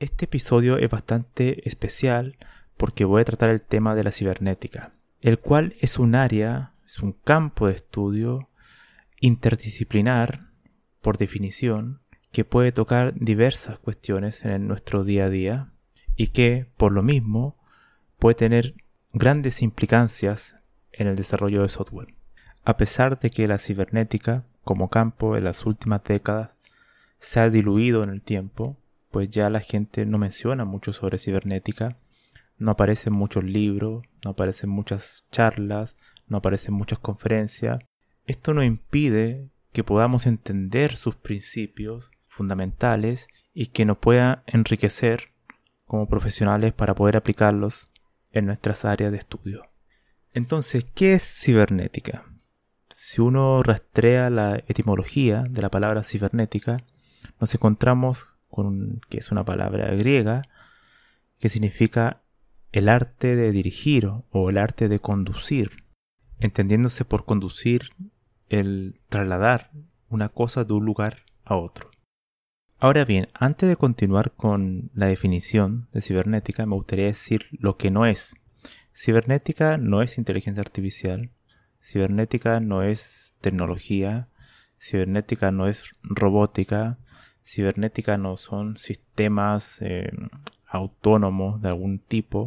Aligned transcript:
Este 0.00 0.26
episodio 0.26 0.78
es 0.78 0.88
bastante 0.88 1.68
especial 1.68 2.36
porque 2.76 3.04
voy 3.04 3.22
a 3.22 3.24
tratar 3.24 3.50
el 3.50 3.60
tema 3.60 3.96
de 3.96 4.04
la 4.04 4.12
cibernética, 4.12 4.92
el 5.20 5.40
cual 5.40 5.74
es 5.80 5.98
un 5.98 6.14
área, 6.14 6.72
es 6.86 7.00
un 7.00 7.14
campo 7.14 7.66
de 7.66 7.74
estudio 7.74 8.48
interdisciplinar, 9.18 10.50
por 11.02 11.18
definición, 11.18 12.00
que 12.30 12.44
puede 12.44 12.70
tocar 12.70 13.12
diversas 13.16 13.80
cuestiones 13.80 14.44
en 14.44 14.68
nuestro 14.68 15.02
día 15.02 15.24
a 15.24 15.30
día 15.30 15.72
y 16.14 16.28
que, 16.28 16.70
por 16.76 16.92
lo 16.92 17.02
mismo, 17.02 17.56
puede 18.20 18.36
tener 18.36 18.74
grandes 19.12 19.62
implicancias 19.62 20.62
en 20.92 21.08
el 21.08 21.16
desarrollo 21.16 21.62
de 21.62 21.70
software. 21.70 22.14
A 22.62 22.76
pesar 22.76 23.18
de 23.18 23.30
que 23.30 23.48
la 23.48 23.58
cibernética 23.58 24.44
como 24.62 24.90
campo 24.90 25.36
en 25.36 25.42
las 25.42 25.66
últimas 25.66 26.04
décadas 26.04 26.56
se 27.18 27.40
ha 27.40 27.50
diluido 27.50 28.04
en 28.04 28.10
el 28.10 28.22
tiempo, 28.22 28.76
pues 29.10 29.30
ya 29.30 29.50
la 29.50 29.60
gente 29.60 30.04
no 30.06 30.18
menciona 30.18 30.64
mucho 30.64 30.92
sobre 30.92 31.18
cibernética, 31.18 31.96
no 32.58 32.72
aparecen 32.72 33.12
muchos 33.12 33.44
libros, 33.44 34.04
no 34.24 34.32
aparecen 34.32 34.70
muchas 34.70 35.24
charlas, 35.30 35.96
no 36.26 36.38
aparecen 36.38 36.74
muchas 36.74 36.98
conferencias. 36.98 37.78
Esto 38.26 38.52
no 38.52 38.62
impide 38.62 39.48
que 39.72 39.84
podamos 39.84 40.26
entender 40.26 40.96
sus 40.96 41.14
principios 41.14 42.10
fundamentales 42.26 43.28
y 43.54 43.66
que 43.66 43.84
nos 43.84 43.98
pueda 43.98 44.42
enriquecer 44.46 45.32
como 45.84 46.08
profesionales 46.08 46.72
para 46.74 46.94
poder 46.94 47.16
aplicarlos 47.16 47.90
en 48.32 48.46
nuestras 48.46 48.84
áreas 48.84 49.10
de 49.12 49.18
estudio. 49.18 49.62
Entonces, 50.34 50.84
¿qué 50.94 51.14
es 51.14 51.22
cibernética? 51.24 52.24
Si 52.94 53.22
uno 53.22 53.62
rastrea 53.62 54.28
la 54.28 54.62
etimología 54.68 55.44
de 55.48 55.62
la 55.62 55.70
palabra 55.70 56.04
cibernética, 56.04 56.76
nos 57.40 57.54
encontramos 57.54 58.28
que 59.08 59.18
es 59.18 59.30
una 59.30 59.44
palabra 59.44 59.94
griega 59.94 60.42
que 61.38 61.48
significa 61.48 62.22
el 62.72 62.88
arte 62.88 63.36
de 63.36 63.52
dirigir 63.52 64.10
o 64.30 64.50
el 64.50 64.58
arte 64.58 64.88
de 64.88 64.98
conducir, 64.98 65.84
entendiéndose 66.38 67.04
por 67.04 67.24
conducir 67.24 67.90
el 68.48 69.00
trasladar 69.08 69.70
una 70.08 70.28
cosa 70.28 70.64
de 70.64 70.72
un 70.72 70.84
lugar 70.84 71.24
a 71.44 71.56
otro. 71.56 71.90
Ahora 72.78 73.04
bien, 73.04 73.28
antes 73.34 73.68
de 73.68 73.76
continuar 73.76 74.32
con 74.32 74.90
la 74.94 75.06
definición 75.06 75.88
de 75.92 76.00
cibernética, 76.00 76.64
me 76.66 76.76
gustaría 76.76 77.06
decir 77.06 77.46
lo 77.50 77.76
que 77.76 77.90
no 77.90 78.06
es. 78.06 78.34
Cibernética 78.94 79.78
no 79.78 80.02
es 80.02 80.18
inteligencia 80.18 80.60
artificial, 80.60 81.30
cibernética 81.80 82.60
no 82.60 82.82
es 82.82 83.34
tecnología, 83.40 84.28
cibernética 84.80 85.50
no 85.50 85.66
es 85.66 85.90
robótica, 86.02 86.98
cibernética 87.48 88.18
no 88.18 88.36
son 88.36 88.76
sistemas 88.76 89.78
eh, 89.80 90.10
autónomos 90.66 91.62
de 91.62 91.68
algún 91.68 91.98
tipo. 91.98 92.44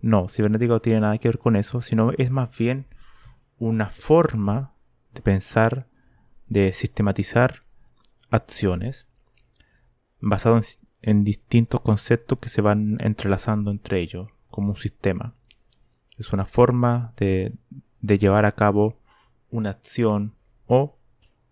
No, 0.00 0.28
cibernética 0.28 0.74
no 0.74 0.80
tiene 0.80 1.00
nada 1.00 1.18
que 1.18 1.28
ver 1.28 1.38
con 1.38 1.56
eso, 1.56 1.80
sino 1.80 2.12
es 2.16 2.30
más 2.30 2.56
bien 2.56 2.86
una 3.58 3.86
forma 3.86 4.74
de 5.12 5.22
pensar, 5.22 5.88
de 6.46 6.72
sistematizar 6.72 7.60
acciones 8.30 9.08
basado 10.20 10.60
en, 11.02 11.24
distintos 11.24 11.80
conceptos 11.80 12.38
que 12.38 12.48
se 12.48 12.62
van 12.62 12.98
entrelazando 13.00 13.72
entre 13.72 14.00
ellos, 14.00 14.30
como 14.50 14.70
un 14.70 14.76
sistema. 14.76 15.34
Es 16.16 16.32
una 16.32 16.44
forma 16.44 17.12
de, 17.16 17.54
de 18.00 18.18
llevar 18.18 18.44
a 18.44 18.52
cabo 18.52 19.00
una 19.50 19.70
acción 19.70 20.34
o, 20.66 20.96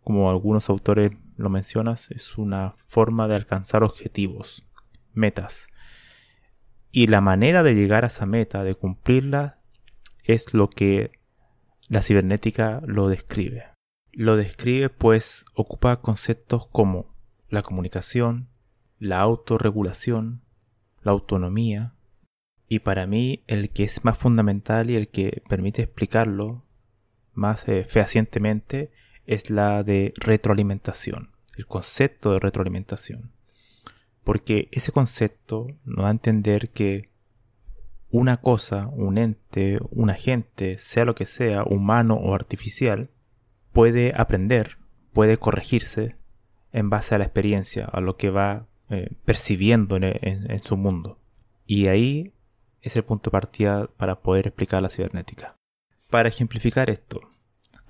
como 0.04 0.30
algunos 0.30 0.70
autores 0.70 1.10
lo 1.40 1.50
mencionan, 1.50 1.94
es 1.94 2.38
una 2.38 2.74
forma 2.86 3.26
de 3.28 3.34
alcanzar 3.34 3.82
objetivos, 3.82 4.62
metas. 5.12 5.68
Y 6.92 7.06
la 7.06 7.20
manera 7.20 7.62
de 7.62 7.74
llegar 7.74 8.04
a 8.04 8.08
esa 8.08 8.26
meta, 8.26 8.62
de 8.62 8.74
cumplirla, 8.74 9.58
es 10.24 10.52
lo 10.54 10.68
que 10.68 11.12
la 11.88 12.02
cibernética 12.02 12.82
lo 12.84 13.08
describe. 13.08 13.64
Lo 14.12 14.36
describe 14.36 14.90
pues 14.90 15.44
ocupa 15.54 16.00
conceptos 16.00 16.66
como 16.66 17.14
la 17.48 17.62
comunicación, 17.62 18.48
la 18.98 19.20
autorregulación, 19.20 20.42
la 21.02 21.12
autonomía, 21.12 21.94
y 22.68 22.80
para 22.80 23.06
mí 23.06 23.42
el 23.46 23.70
que 23.70 23.84
es 23.84 24.04
más 24.04 24.18
fundamental 24.18 24.90
y 24.90 24.96
el 24.96 25.08
que 25.08 25.42
permite 25.48 25.82
explicarlo 25.82 26.64
más 27.32 27.66
eh, 27.66 27.84
fehacientemente 27.84 28.92
es 29.30 29.48
la 29.48 29.84
de 29.84 30.12
retroalimentación, 30.16 31.30
el 31.56 31.64
concepto 31.66 32.32
de 32.32 32.40
retroalimentación. 32.40 33.30
Porque 34.24 34.68
ese 34.72 34.90
concepto 34.90 35.68
nos 35.84 36.02
da 36.02 36.08
a 36.08 36.10
entender 36.10 36.70
que 36.70 37.08
una 38.10 38.38
cosa, 38.38 38.88
un 38.88 39.18
ente, 39.18 39.78
un 39.90 40.10
agente, 40.10 40.78
sea 40.78 41.04
lo 41.04 41.14
que 41.14 41.26
sea, 41.26 41.62
humano 41.62 42.14
o 42.16 42.34
artificial, 42.34 43.08
puede 43.72 44.12
aprender, 44.16 44.78
puede 45.12 45.38
corregirse 45.38 46.16
en 46.72 46.90
base 46.90 47.14
a 47.14 47.18
la 47.18 47.24
experiencia, 47.24 47.84
a 47.84 48.00
lo 48.00 48.16
que 48.16 48.30
va 48.30 48.66
eh, 48.88 49.10
percibiendo 49.24 49.96
en, 50.00 50.58
su 50.58 50.76
mundo. 50.76 51.20
Y 51.66 51.86
ahí 51.86 52.32
es 52.80 52.96
el 52.96 53.04
punto 53.04 53.30
de 53.30 53.32
partida 53.32 53.86
para 53.96 54.22
poder 54.22 54.48
explicar 54.48 54.82
la 54.82 54.90
cibernética. 54.90 55.54
Para 56.10 56.28
ejemplificar 56.28 56.90
esto, 56.90 57.20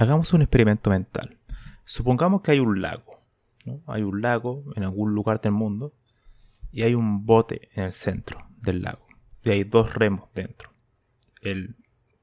hagamos 0.00 0.33
un 0.33 0.41
experimento 0.41 0.88
mental. 0.88 1.37
Supongamos 1.84 2.41
que 2.41 2.53
hay 2.53 2.61
un 2.61 2.81
lago. 2.81 3.21
Hay 3.87 4.03
un 4.03 4.22
lago 4.22 4.65
en 4.75 4.84
algún 4.84 5.15
lugar 5.15 5.43
del 5.43 5.53
mundo 5.53 5.93
y 6.72 6.83
hay 6.83 6.94
un 6.94 7.27
bote 7.27 7.69
en 7.75 7.84
el 7.84 7.93
centro 7.93 8.38
del 8.62 8.81
lago. 8.81 9.06
Y 9.44 9.50
hay 9.50 9.65
dos 9.65 9.94
remos 9.94 10.31
dentro. 10.34 10.71
El 11.43 11.77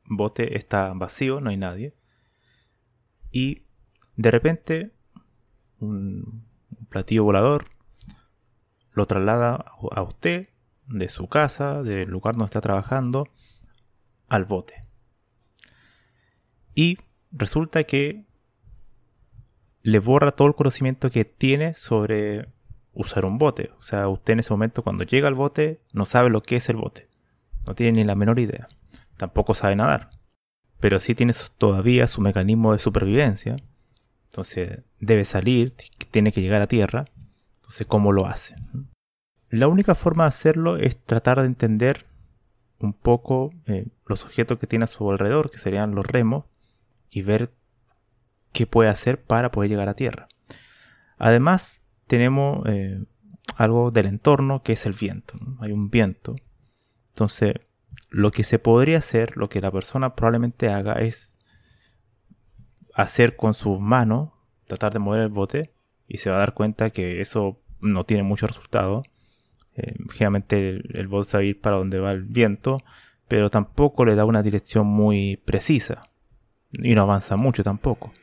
bote 0.06 0.58
está 0.58 0.92
vacío, 0.94 1.40
no 1.40 1.52
hay 1.52 1.58
nadie. 1.58 1.94
Y 3.32 3.62
de 4.16 4.32
repente 4.32 4.92
un 5.80 6.46
platillo 6.90 7.26
volador 7.26 7.66
lo 8.92 9.06
traslada 9.06 9.74
a 9.92 10.02
usted 10.02 10.50
de 10.88 11.10
su 11.10 11.28
casa, 11.28 11.84
del 11.84 12.10
lugar 12.10 12.34
donde 12.34 12.46
está 12.46 12.62
trabajando, 12.62 13.28
al 14.30 14.46
bote. 14.46 14.84
Y 16.74 16.98
resulta 17.32 17.84
que 17.84 18.26
le 19.82 20.00
borra 20.00 20.32
todo 20.32 20.48
el 20.48 20.56
conocimiento 20.56 21.10
que 21.10 21.26
tiene 21.26 21.74
sobre 21.76 22.50
usar 22.94 23.26
un 23.26 23.38
bote. 23.38 23.72
O 23.78 23.82
sea, 23.82 24.08
usted 24.10 24.34
en 24.34 24.40
ese 24.40 24.54
momento 24.54 24.84
cuando 24.84 25.04
llega 25.04 25.28
al 25.28 25.36
bote 25.36 25.82
no 25.94 26.06
sabe 26.06 26.30
lo 26.30 26.42
que 26.42 26.58
es 26.58 26.68
el 26.70 26.78
bote. 26.78 27.08
No 27.66 27.76
tiene 27.76 28.00
ni 28.00 28.04
la 28.04 28.16
menor 28.16 28.40
idea. 28.40 28.68
Tampoco 29.18 29.54
sabe 29.54 29.76
nadar. 29.76 30.10
Pero 30.80 31.00
sí 31.00 31.16
tiene 31.16 31.34
todavía 31.58 32.08
su 32.08 32.22
mecanismo 32.22 32.74
de 32.74 32.80
supervivencia. 32.80 33.58
Entonces 34.26 34.82
debe 35.00 35.26
salir, 35.26 35.74
tiene 36.12 36.32
que 36.32 36.42
llegar 36.42 36.62
a 36.62 36.68
tierra. 36.68 37.06
Entonces, 37.58 37.88
¿cómo 37.88 38.12
lo 38.12 38.28
hace? 38.28 38.56
La 39.50 39.68
única 39.68 39.96
forma 39.96 40.24
de 40.24 40.30
hacerlo 40.30 40.78
es 40.78 40.98
tratar 40.98 41.40
de 41.40 41.48
entender 41.48 42.06
un 42.80 42.94
poco 42.94 43.50
eh, 43.66 43.88
los 44.06 44.26
objetos 44.26 44.60
que 44.60 44.68
tiene 44.68 44.86
a 44.86 44.88
su 44.88 45.10
alrededor, 45.10 45.50
que 45.50 45.58
serían 45.58 45.96
los 45.96 46.06
remos, 46.06 46.46
y 47.10 47.22
ver 47.22 47.52
qué 48.52 48.66
puede 48.66 48.90
hacer 48.90 49.22
para 49.22 49.52
poder 49.52 49.70
llegar 49.70 49.90
a 49.90 49.96
tierra. 49.96 50.28
Además, 51.18 51.84
tenemos 52.08 52.66
eh, 52.68 53.04
algo 53.56 53.92
del 53.92 54.08
entorno 54.08 54.64
que 54.64 54.74
es 54.74 54.86
el 54.86 54.94
viento. 54.94 55.38
Hay 55.60 55.72
un 55.72 55.90
viento. 55.90 56.36
Entonces, 57.10 57.56
lo 58.10 58.32
que 58.32 58.44
se 58.44 58.60
podría 58.60 59.00
hacer, 59.00 59.38
lo 59.38 59.50
que 59.50 59.62
la 59.62 59.72
persona 59.72 60.16
probablemente 60.16 60.70
haga 60.70 60.94
es 60.94 61.36
hacer 62.94 63.36
con 63.36 63.54
sus 63.54 63.80
manos, 63.80 64.32
tratar 64.66 64.94
de 64.94 65.00
mover 65.00 65.22
el 65.22 65.30
bote 65.30 65.72
y 66.08 66.18
se 66.18 66.30
va 66.30 66.38
a 66.38 66.40
dar 66.40 66.54
cuenta 66.54 66.90
que 66.90 67.22
eso 67.22 67.60
no 67.80 68.06
tiene 68.06 68.24
mucho 68.24 68.48
resultado. 68.48 69.04
Eh, 69.76 69.96
generalmente 70.12 70.82
el, 70.98 71.08
bote 71.08 71.38
va 71.38 71.42
a 71.42 71.44
ir 71.44 71.62
para 71.62 71.78
donde 71.78 72.00
va 72.00 72.12
el 72.12 72.24
viento, 72.24 72.78
pero 73.28 73.50
tampoco 73.50 74.06
le 74.06 74.16
da 74.16 74.26
una 74.26 74.42
dirección 74.42 74.88
muy 74.88 75.38
precisa 75.38 76.10
y 76.78 76.96
no 76.96 77.02
avanza 77.02 77.36
mucho 77.36 77.64
tampoco. 77.64 78.14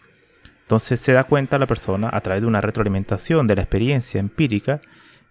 Entonces 0.62 1.00
se 1.00 1.12
da 1.12 1.24
cuenta 1.24 1.58
la 1.58 1.66
persona 1.66 2.08
a 2.12 2.20
través 2.20 2.42
de 2.42 2.48
una 2.48 2.60
retroalimentación 2.60 3.46
de 3.46 3.56
la 3.56 3.62
experiencia 3.62 4.18
empírica 4.18 4.80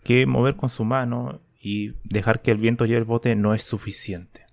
que 0.04 0.25
mover 0.25 0.56
con 0.56 0.70
su 0.70 0.84
mano 0.84 1.42
y 1.60 1.94
dejar 2.04 2.42
que 2.42 2.52
el 2.52 2.58
viento 2.58 2.86
lleve 2.86 3.00
el 3.00 3.06
bote 3.06 3.36
no 3.36 3.54
es 3.54 3.64
suficiente. 3.64 4.46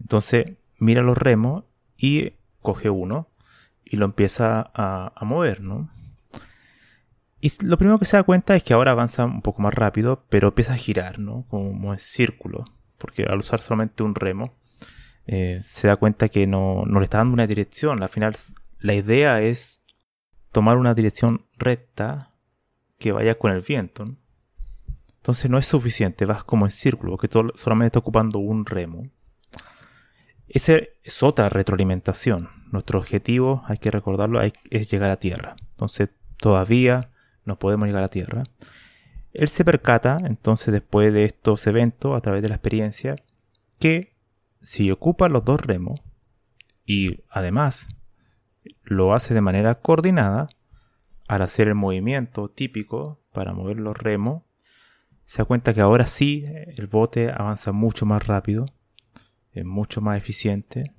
Entonces 0.00 0.56
mira 0.78 1.00
los 1.00 1.16
remos 1.16 1.64
y 1.96 2.32
coge 2.60 2.90
uno 2.90 3.28
y 3.84 3.96
lo 3.96 4.04
empieza 4.04 4.70
a, 4.74 5.12
mover, 5.24 5.60
¿no? 5.60 5.88
Y 7.40 7.50
lo 7.64 7.76
primero 7.78 7.98
que 7.98 8.04
se 8.04 8.16
da 8.16 8.22
cuenta 8.22 8.56
es 8.56 8.62
que 8.62 8.74
ahora 8.74 8.92
avanza 8.92 9.24
un 9.24 9.42
poco 9.42 9.62
más 9.62 9.74
rápido, 9.74 10.24
pero 10.28 10.48
empieza 10.48 10.74
a 10.74 10.76
girar, 10.76 11.18
¿no? 11.18 11.44
Como 11.48 11.92
en 11.92 11.98
círculo, 11.98 12.64
porque 12.98 13.24
al 13.24 13.38
usar 13.38 13.60
solamente 13.60 14.02
un 14.02 14.14
remo, 14.14 14.54
eh, 15.26 15.60
se 15.64 15.88
da 15.88 15.96
cuenta 15.96 16.28
que 16.28 16.46
no, 16.46 16.84
no, 16.86 17.00
le 17.00 17.04
está 17.04 17.18
dando 17.18 17.34
una 17.34 17.46
dirección. 17.46 18.02
Al 18.02 18.08
final, 18.08 18.34
la 18.78 18.94
idea 18.94 19.40
es 19.40 19.82
tomar 20.50 20.76
una 20.78 20.94
dirección 20.94 21.46
recta 21.56 22.34
que 22.98 23.12
vaya 23.12 23.38
con 23.38 23.52
el 23.52 23.60
viento. 23.60 24.04
Entonces 25.16 25.50
no 25.50 25.58
es 25.58 25.66
suficiente, 25.66 26.26
vas 26.26 26.44
como 26.44 26.66
en 26.66 26.72
círculo, 26.72 27.12
porque 27.12 27.28
solamente 27.54 27.88
está 27.88 28.00
ocupando 28.00 28.38
un 28.38 28.66
remo. 28.66 29.08
Esa 30.48 30.78
es 31.02 31.22
otra 31.22 31.48
retroalimentación. 31.48 32.50
Nuestro 32.72 32.98
objetivo, 32.98 33.62
hay 33.66 33.78
que 33.78 33.90
recordarlo, 33.90 34.40
es 34.42 34.90
llegar 34.90 35.10
a 35.10 35.16
tierra. 35.16 35.56
Entonces 35.70 36.10
todavía 36.38 37.10
no 37.44 37.58
podemos 37.58 37.86
llegar 37.86 38.04
a 38.04 38.08
tierra. 38.08 38.44
Él 39.32 39.48
se 39.48 39.64
percata, 39.64 40.18
entonces, 40.24 40.72
después 40.72 41.12
de 41.12 41.24
estos 41.24 41.66
eventos, 41.66 42.16
a 42.16 42.20
través 42.20 42.42
de 42.42 42.48
la 42.48 42.56
experiencia, 42.56 43.16
que 43.78 44.11
si 44.62 44.90
ocupa 44.90 45.28
los 45.28 45.44
dos 45.44 45.60
remos 45.60 46.00
y 46.84 47.22
además 47.28 47.88
lo 48.82 49.14
hace 49.14 49.34
de 49.34 49.40
manera 49.40 49.76
coordinada, 49.76 50.48
al 51.28 51.42
hacer 51.42 51.68
el 51.68 51.74
movimiento 51.74 52.48
típico 52.48 53.22
para 53.32 53.52
mover 53.52 53.78
los 53.78 53.96
remos, 53.96 54.42
se 55.24 55.38
da 55.38 55.44
cuenta 55.46 55.72
que 55.72 55.80
ahora 55.80 56.06
sí 56.06 56.44
el 56.76 56.86
bote 56.86 57.30
avanza 57.30 57.72
mucho 57.72 58.06
más 58.06 58.26
rápido, 58.26 58.66
es 59.52 59.64
mucho 59.64 60.00
más 60.00 60.18
eficiente 60.18 60.92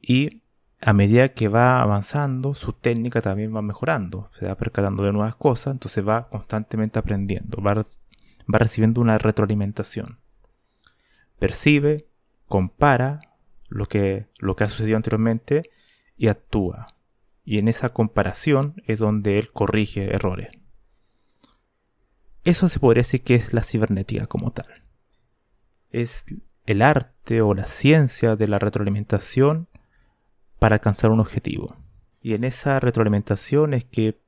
y 0.00 0.42
a 0.80 0.92
medida 0.92 1.28
que 1.30 1.48
va 1.48 1.82
avanzando, 1.82 2.54
su 2.54 2.72
técnica 2.72 3.20
también 3.20 3.54
va 3.54 3.62
mejorando, 3.62 4.30
se 4.32 4.46
va 4.46 4.54
percatando 4.54 5.04
de 5.04 5.12
nuevas 5.12 5.34
cosas, 5.34 5.72
entonces 5.72 6.06
va 6.06 6.28
constantemente 6.28 6.98
aprendiendo, 6.98 7.60
va, 7.60 7.74
va 7.74 8.58
recibiendo 8.58 9.00
una 9.00 9.18
retroalimentación. 9.18 10.20
Percibe, 11.38 12.07
compara 12.48 13.20
lo 13.68 13.86
que, 13.86 14.26
lo 14.40 14.56
que 14.56 14.64
ha 14.64 14.68
sucedido 14.68 14.96
anteriormente 14.96 15.70
y 16.16 16.28
actúa. 16.28 16.94
Y 17.44 17.58
en 17.58 17.68
esa 17.68 17.90
comparación 17.90 18.82
es 18.86 18.98
donde 18.98 19.38
él 19.38 19.50
corrige 19.52 20.14
errores. 20.14 20.50
Eso 22.44 22.68
se 22.68 22.80
podría 22.80 23.00
decir 23.00 23.22
que 23.22 23.34
es 23.34 23.52
la 23.52 23.62
cibernética 23.62 24.26
como 24.26 24.52
tal. 24.52 24.82
Es 25.90 26.24
el 26.66 26.82
arte 26.82 27.40
o 27.42 27.54
la 27.54 27.66
ciencia 27.66 28.36
de 28.36 28.48
la 28.48 28.58
retroalimentación 28.58 29.68
para 30.58 30.76
alcanzar 30.76 31.10
un 31.10 31.20
objetivo. 31.20 31.76
Y 32.20 32.34
en 32.34 32.44
esa 32.44 32.80
retroalimentación 32.80 33.74
es 33.74 33.84
que 33.84 34.20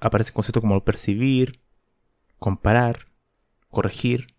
aparece 0.00 0.32
conceptos 0.32 0.60
como 0.60 0.84
percibir, 0.84 1.60
comparar, 2.38 3.08
corregir, 3.70 4.34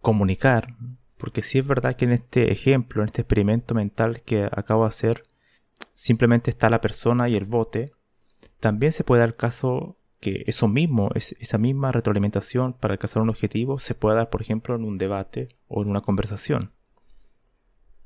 comunicar. 0.00 0.74
Porque 1.18 1.42
si 1.42 1.58
es 1.58 1.66
verdad 1.66 1.96
que 1.96 2.04
en 2.04 2.12
este 2.12 2.52
ejemplo, 2.52 3.02
en 3.02 3.06
este 3.06 3.22
experimento 3.22 3.74
mental 3.74 4.22
que 4.22 4.44
acabo 4.44 4.82
de 4.82 4.88
hacer, 4.88 5.24
simplemente 5.94 6.50
está 6.50 6.70
la 6.70 6.80
persona 6.80 7.28
y 7.28 7.36
el 7.36 7.44
bote, 7.44 7.92
también 8.60 8.92
se 8.92 9.04
puede 9.04 9.20
dar 9.20 9.36
caso 9.36 9.96
que 10.20 10.44
eso 10.46 10.66
mismo, 10.68 11.10
esa 11.14 11.58
misma 11.58 11.92
retroalimentación 11.92 12.72
para 12.72 12.94
alcanzar 12.94 13.22
un 13.22 13.30
objetivo 13.30 13.78
se 13.78 13.94
puede 13.94 14.16
dar, 14.16 14.30
por 14.30 14.42
ejemplo, 14.42 14.74
en 14.74 14.84
un 14.84 14.98
debate 14.98 15.48
o 15.68 15.82
en 15.82 15.90
una 15.90 16.00
conversación 16.00 16.72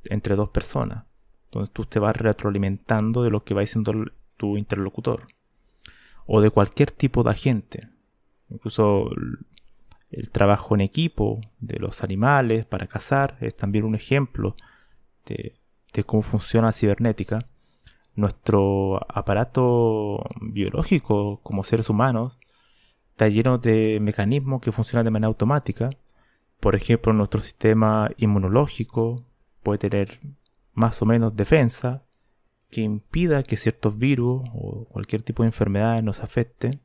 entre 0.04 0.36
dos 0.36 0.50
personas. 0.50 1.04
Entonces 1.44 1.72
tú 1.72 1.84
te 1.84 1.98
vas 1.98 2.16
retroalimentando 2.16 3.22
de 3.22 3.30
lo 3.30 3.44
que 3.44 3.54
va 3.54 3.60
diciendo 3.60 3.92
tu 4.36 4.56
interlocutor. 4.56 5.26
O 6.26 6.40
de 6.40 6.50
cualquier 6.50 6.90
tipo 6.90 7.22
de 7.22 7.30
agente. 7.30 7.88
Incluso 8.48 9.10
el, 10.12 10.30
trabajo 10.30 10.74
en 10.74 10.82
equipo 10.82 11.40
de 11.60 11.78
los 11.78 12.04
animales 12.04 12.64
para 12.64 12.86
cazar 12.86 13.36
es 13.40 13.56
también 13.56 13.84
un 13.84 13.94
ejemplo 13.94 14.54
de 15.26 16.04
cómo 16.04 16.22
funciona 16.22 16.68
la 16.68 16.72
cibernética 16.72 17.46
nuestro 18.14 19.00
aparato 19.08 20.22
biológico 20.40 21.40
como 21.42 21.64
seres 21.64 21.88
humanos 21.88 22.38
está 23.10 23.28
lleno 23.28 23.58
de 23.58 23.98
mecanismos 24.00 24.60
que 24.60 24.72
funcionan 24.72 25.04
de 25.04 25.10
manera 25.10 25.28
automática. 25.28 25.90
Por 26.60 26.74
ejemplo, 26.74 27.12
nuestro 27.12 27.40
sistema 27.40 28.10
inmunológico 28.16 29.24
puede 29.62 29.78
tener 29.78 30.20
más 30.74 31.00
o 31.02 31.06
menos 31.06 31.36
defensa 31.36 32.02
que 32.70 32.80
impida 32.80 33.42
que 33.42 33.56
ciertos 33.56 33.98
virus 33.98 34.42
o 34.54 34.86
cualquier 34.86 35.22
tipo 35.22 35.42
de 35.42 35.48
enfermedad 35.48 36.02
nos 36.02 36.20
afecte. 36.20 36.80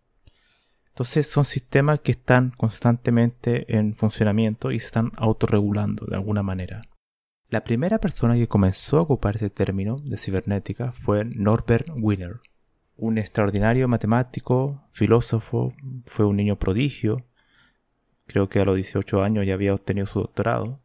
Entonces 0.97 1.27
son 1.27 1.45
sistemas 1.45 1.99
que 1.99 2.13
están 2.13 2.49
constantemente 2.57 3.77
en 3.77 3.93
funcionamiento 3.93 4.71
y 4.71 4.79
se 4.79 4.87
están 4.87 5.11
autorregulando 5.15 6.07
de 6.07 6.15
alguna 6.15 6.41
manera. 6.41 6.81
La 7.49 7.63
primera 7.63 7.99
persona 7.99 8.33
que 8.33 8.47
comenzó 8.47 8.97
a 8.97 9.01
ocupar 9.01 9.35
este 9.35 9.51
término 9.51 9.97
de 9.97 10.17
cibernética 10.17 10.93
fue 10.93 11.23
Norbert 11.23 11.87
Wiener, 11.95 12.39
un 12.95 13.19
extraordinario 13.19 13.87
matemático, 13.87 14.89
filósofo, 14.91 15.71
fue 16.07 16.25
un 16.25 16.35
niño 16.35 16.55
prodigio, 16.55 17.17
creo 18.25 18.49
que 18.49 18.59
a 18.59 18.65
los 18.65 18.75
18 18.77 19.21
años 19.21 19.45
ya 19.45 19.53
había 19.53 19.75
obtenido 19.75 20.07
su 20.07 20.21
doctorado. 20.21 20.79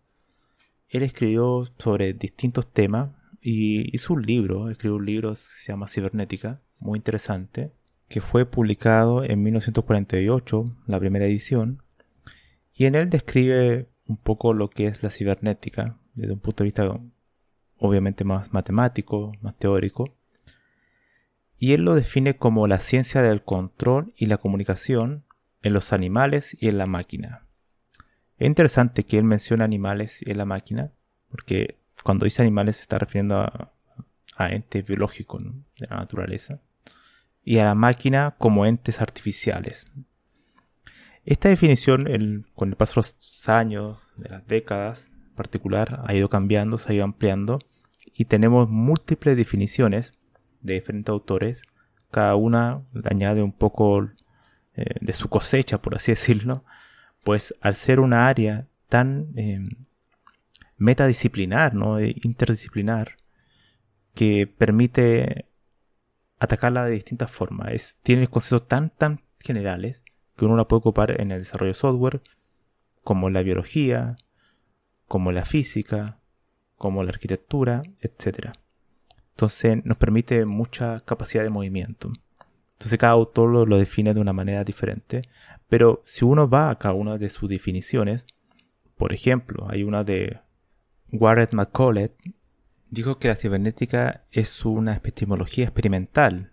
Él 0.91 1.05
escribió 1.05 1.65
sobre 1.79 2.13
distintos 2.13 2.71
temas 2.71 3.13
y 3.41 3.97
hizo 3.97 4.13
un 4.13 4.27
libro, 4.27 4.69
escribió 4.69 4.97
un 4.97 5.07
libro 5.07 5.31
que 5.31 5.37
se 5.37 5.73
llama 5.73 5.89
Cibernética, 5.89 6.61
muy 6.81 6.99
interesante, 6.99 7.73
que 8.13 8.21
fue 8.21 8.45
publicado 8.45 9.25
en 9.25 9.43
1948, 9.43 10.65
la 10.87 11.01
primera 11.01 11.25
edición, 11.25 11.83
y 12.75 12.85
en 12.85 12.95
él 12.95 13.09
describe 13.09 13.89
un 14.07 14.19
poco 14.19 14.53
lo 14.53 14.69
que 14.69 14.87
es 14.87 15.03
la 15.03 15.09
cibernética, 15.09 15.99
desde 16.13 16.35
un 16.35 16.41
punto 16.41 16.63
de 16.63 16.67
vista 16.67 17.01
obviamente 17.79 18.23
más 18.25 18.53
matemático, 18.53 19.33
más 19.41 19.57
teórico. 19.57 20.15
Y 21.57 21.73
él 21.73 21.87
lo 21.87 21.95
define 21.95 22.37
como 22.37 22.67
la 22.67 22.81
ciencia 22.81 23.23
del 23.23 23.45
control 23.45 24.13
y 24.15 24.27
la 24.27 24.37
comunicación 24.37 25.25
en 25.63 25.73
los 25.73 25.95
animales 25.95 26.55
y 26.61 26.69
en 26.69 26.77
la 26.77 26.87
máquina. 26.87 27.47
Es 28.37 28.47
interesante 28.47 29.05
que 29.05 29.17
él 29.17 29.25
mencione 29.25 29.65
animales 29.65 30.21
y 30.21 30.31
en 30.31 30.37
la 30.37 30.45
máquina, 30.45 30.93
porque 31.31 31.79
cuando 32.05 32.25
dice 32.25 32.43
animales 32.43 32.77
se 32.77 32.83
está 32.83 32.99
refiriendo 32.99 33.39
a, 33.39 33.73
entes 34.51 34.85
biológicos 34.87 35.43
de 35.79 35.87
la 35.89 35.97
naturaleza, 35.97 36.61
y 37.45 37.59
a 37.59 37.65
la 37.65 37.75
máquina 37.75 38.35
como 38.39 38.67
entes 38.67 39.01
artificiales. 39.01 39.87
Esta 41.25 41.49
definición, 41.49 42.47
con 42.55 42.71
el 42.71 42.77
paso 42.77 43.01
de 43.01 43.09
los 43.09 43.49
años, 43.49 43.99
de 44.17 44.29
las 44.29 44.47
décadas, 44.47 45.13
particular 45.37 46.03
ha 46.07 46.15
ido 46.15 46.29
cambiando, 46.29 46.79
se 46.79 46.93
ha 46.93 46.95
ido 46.95 47.05
ampliando 47.05 47.59
y 48.15 48.27
tenemos 48.27 48.69
múltiples 48.69 49.37
definiciones 49.37 50.19
de 50.61 50.75
diferentes 50.75 51.11
autores. 51.11 51.63
Cada 52.11 52.37
una 52.37 52.83
añade 53.05 53.43
un 53.43 53.53
poco 53.53 54.11
eh, 54.75 54.85
de 55.01 55.13
su 55.13 55.29
cosecha, 55.29 55.81
por 55.81 55.95
así 55.95 56.13
decirlo. 56.17 56.65
Pues 57.25 57.55
al 57.61 57.75
ser 57.75 58.01
una 58.01 58.29
área 58.29 58.67
tan 58.89 59.29
em, 59.37 59.69
metadisciplinar, 60.77 61.75
¿no? 61.75 62.01
Interdisciplinar, 62.01 63.17
que 64.15 64.47
permite 64.47 65.47
atacarla 66.43 66.85
de 66.85 66.93
distintas 66.93 67.31
formas. 67.31 67.99
Tiene 68.03 68.27
conceptos 68.27 68.67
tan, 68.67 68.91
tan 68.91 69.21
generales 69.39 70.03
que 70.37 70.45
uno 70.45 70.57
la 70.57 70.67
puede 70.67 70.81
ocupar 70.81 71.21
en 71.21 71.31
el 71.31 71.39
desarrollo 71.39 71.71
de 71.71 71.75
software, 71.75 72.21
como 73.05 73.31
la 73.31 73.43
biología, 73.43 74.17
como 75.07 75.31
la 75.31 75.45
física, 75.45 76.19
como 76.77 77.05
la 77.05 77.11
arquitectura, 77.11 77.83
etc. 78.01 78.51
Entonces 79.31 79.85
nos 79.85 79.97
permite 79.99 80.45
mucha 80.45 80.99
capacidad 81.01 81.45
de 81.45 81.51
movimiento. 81.51 82.13
Entonces 82.73 82.99
cada 82.99 83.13
autor 83.13 83.69
lo, 83.69 83.79
define 83.79 84.13
de 84.13 84.21
una 84.21 84.33
manera 84.33 84.65
diferente. 84.65 85.23
Pero 85.69 86.03
si 86.05 86.25
uno 86.25 86.49
va 86.49 86.71
a 86.71 86.79
cada 86.79 86.95
una 86.95 87.19
de 87.19 87.31
sus 87.31 87.49
definiciones, 87.49 88.27
por 88.97 89.13
ejemplo, 89.13 89.69
hay 89.71 89.85
una 89.85 90.03
de 90.03 90.41
Warren 91.13 91.51
McCollett, 91.53 92.15
dijo 92.93 93.19
que 93.19 93.29
la 93.29 93.37
cibernética 93.37 94.23
es 94.33 94.67
una 94.67 94.95
epistemología 94.95 95.65
experimental 95.65 96.53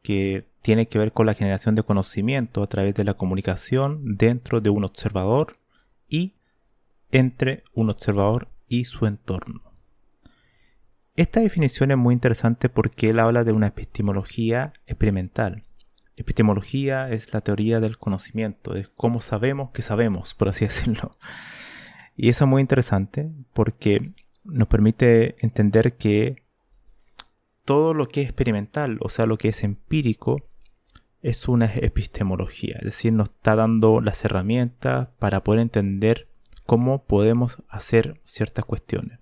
que 0.00 0.46
tiene 0.62 0.86
que 0.86 1.00
ver 1.00 1.12
con 1.12 1.26
la 1.26 1.34
generación 1.34 1.74
de 1.74 1.82
conocimiento 1.82 2.62
a 2.62 2.68
través 2.68 2.94
de 2.94 3.02
la 3.02 3.14
comunicación 3.14 4.16
dentro 4.16 4.60
de 4.60 4.70
un 4.70 4.84
observador 4.84 5.56
y 6.08 6.34
entre 7.10 7.64
un 7.74 7.90
observador 7.90 8.48
y 8.68 8.84
su 8.84 9.04
entorno. 9.04 9.62
Esta 11.16 11.40
definición 11.40 11.90
es 11.90 11.98
muy 11.98 12.14
interesante 12.14 12.68
porque 12.68 13.10
él 13.10 13.18
habla 13.18 13.42
de 13.42 13.50
una 13.50 13.66
epistemología 13.66 14.72
experimental. 14.86 15.64
Epistemología 16.16 17.10
es 17.10 17.34
la 17.34 17.40
teoría 17.40 17.80
del 17.80 17.98
conocimiento, 17.98 18.76
es 18.76 18.88
cómo 18.90 19.20
sabemos 19.20 19.72
que 19.72 19.82
sabemos, 19.82 20.34
por 20.34 20.48
así 20.48 20.64
decirlo. 20.66 21.10
Y 22.16 22.28
eso 22.28 22.44
es 22.44 22.48
muy 22.48 22.60
interesante 22.60 23.28
porque 23.52 24.12
nos 24.44 24.68
permite 24.68 25.36
entender 25.44 25.96
que 25.96 26.42
todo 27.64 27.94
lo 27.94 28.08
que 28.08 28.22
es 28.22 28.28
experimental, 28.28 28.98
o 29.00 29.08
sea, 29.08 29.26
lo 29.26 29.38
que 29.38 29.48
es 29.48 29.62
empírico, 29.62 30.36
es 31.20 31.46
una 31.46 31.72
epistemología, 31.72 32.76
es 32.80 32.84
decir, 32.84 33.12
nos 33.12 33.28
está 33.28 33.54
dando 33.54 34.00
las 34.00 34.24
herramientas 34.24 35.08
para 35.18 35.44
poder 35.44 35.60
entender 35.60 36.28
cómo 36.66 37.04
podemos 37.04 37.62
hacer 37.68 38.20
ciertas 38.24 38.64
cuestiones. 38.64 39.20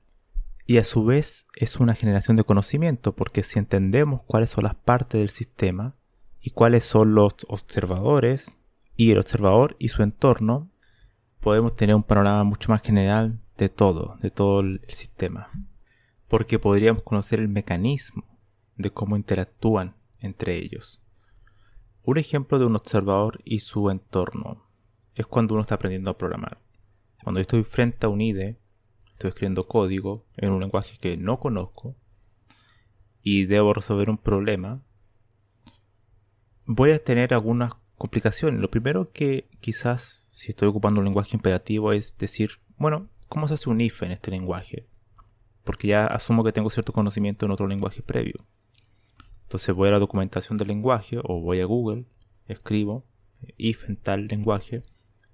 Y 0.67 0.79
a 0.79 0.85
su 0.85 1.05
vez 1.05 1.47
es 1.57 1.77
una 1.77 1.95
generación 1.95 2.37
de 2.37 2.45
conocimiento, 2.45 3.15
porque 3.15 3.43
si 3.43 3.59
entendemos 3.59 4.23
cuáles 4.23 4.50
son 4.50 4.65
las 4.65 4.77
partes 4.77 5.19
del 5.21 5.29
sistema 5.29 5.97
y 6.41 6.50
cuáles 6.50 6.85
son 6.85 7.15
los 7.15 7.35
observadores 7.49 8.57
y 8.97 9.11
el 9.11 9.19
observador 9.19 9.77
y 9.79 9.89
su 9.89 10.03
entorno, 10.03 10.71
podemos 11.41 11.75
tener 11.75 11.97
un 11.97 12.03
panorama 12.03 12.45
mucho 12.45 12.71
más 12.71 12.83
general 12.83 13.41
de 13.61 13.69
todo, 13.69 14.17
de 14.23 14.31
todo 14.31 14.61
el 14.61 14.81
sistema. 14.88 15.50
Porque 16.29 16.59
podríamos 16.59 17.02
conocer 17.02 17.40
el 17.40 17.49
mecanismo 17.49 18.25
de 18.76 18.90
cómo 18.90 19.17
interactúan 19.17 19.97
entre 20.19 20.57
ellos. 20.57 21.02
Un 22.02 22.17
ejemplo 22.17 22.59
de 22.59 22.64
un 22.64 22.75
observador 22.75 23.40
y 23.45 23.59
su 23.59 23.90
entorno 23.90 24.64
es 25.14 25.26
cuando 25.26 25.55
uno 25.55 25.61
está 25.61 25.75
aprendiendo 25.75 26.11
a 26.11 26.17
programar. 26.17 26.59
Cuando 27.23 27.38
estoy 27.38 27.62
frente 27.62 28.07
a 28.07 28.09
un 28.09 28.23
IDE, 28.23 28.57
estoy 29.12 29.29
escribiendo 29.29 29.69
código 29.69 30.25
en 30.38 30.52
un 30.52 30.61
lenguaje 30.61 30.97
que 30.99 31.19
no 31.19 31.38
conozco 31.38 31.95
y 33.23 33.45
debo 33.45 33.75
resolver 33.75 34.09
un 34.09 34.17
problema, 34.17 34.83
voy 36.64 36.93
a 36.93 37.05
tener 37.05 37.35
algunas 37.35 37.75
complicaciones. 37.99 38.59
Lo 38.59 38.71
primero 38.71 39.12
que 39.12 39.50
quizás 39.61 40.26
si 40.31 40.52
estoy 40.52 40.69
ocupando 40.69 41.00
un 41.00 41.05
lenguaje 41.05 41.37
imperativo 41.37 41.93
es 41.93 42.17
decir, 42.17 42.52
bueno, 42.79 43.11
¿cómo 43.31 43.49
se 43.49 43.55
hace 43.55 43.71
un 43.71 43.81
if 43.81 44.03
en 44.03 44.11
este 44.11 44.31
lenguaje? 44.31 44.87
Porque 45.65 45.89
ya 45.89 46.07
asumo 46.07 46.45
que 46.45 46.53
tengo 46.53 46.69
cierto 46.69 46.93
conocimiento 46.93 47.47
en 47.47 47.53
otro 47.53 47.67
lenguaje 47.67 48.03
previo. 48.03 48.45
Entonces 49.45 49.75
voy 49.75 49.89
a 49.89 49.93
la 49.93 49.99
documentación 49.99 50.59
del 50.59 50.69
lenguaje 50.69 51.19
o 51.23 51.41
voy 51.41 51.61
a 51.61 51.65
Google, 51.65 52.05
escribo 52.47 53.07
if 53.57 53.89
en 53.89 53.97
tal 53.97 54.27
lenguaje 54.27 54.83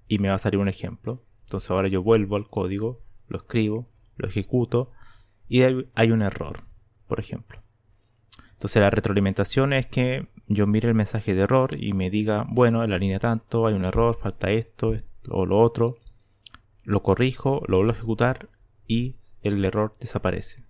y 0.07 0.19
me 0.19 0.29
va 0.29 0.35
a 0.35 0.39
salir 0.39 0.59
un 0.59 0.69
ejemplo. 0.69 1.23
Entonces 1.43 1.69
ahora 1.71 1.89
yo 1.89 2.01
vuelvo 2.01 2.37
al 2.37 2.47
código 2.47 3.01
lo 3.27 3.39
escribo, 3.39 3.89
lo 4.15 4.27
ejecuto 4.27 4.91
y 5.49 5.61
hay 5.61 6.11
un 6.11 6.21
error, 6.21 6.61
por 7.07 7.19
ejemplo. 7.19 7.61
Entonces 8.53 8.81
la 8.81 8.89
retroalimentación 8.89 9.73
es 9.73 9.85
que 9.85 10.27
yo 10.47 10.65
mire 10.65 10.87
el 10.87 10.95
mensaje 10.95 11.35
de 11.35 11.41
error 11.41 11.75
y 11.77 11.93
me 11.93 12.09
diga, 12.09 12.45
bueno, 12.49 12.83
en 12.83 12.89
la 12.89 12.97
línea 12.97 13.19
tanto 13.19 13.67
hay 13.67 13.75
un 13.75 13.85
error, 13.85 14.17
falta 14.19 14.49
esto 14.51 14.93
o 15.29 15.45
lo 15.45 15.59
otro, 15.59 15.97
lo 16.87 17.03
corrijo, 17.03 17.63
lo 17.67 17.77
vuelvo 17.77 17.91
a 17.91 17.95
ejecutar 17.95 18.47
y 18.87 19.15
el 19.41 19.63
error 19.65 19.97
desaparece. 19.99 20.63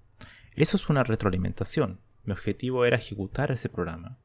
Eso 0.55 0.75
es 0.75 0.89
una 0.89 1.03
retroalimentación. 1.03 2.00
Mi 2.24 2.33
objetivo 2.33 2.86
era 2.86 2.97
ejecutar 2.97 3.51
ese 3.51 3.69
programa. 3.69 4.17